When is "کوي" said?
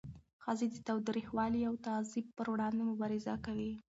3.45-3.71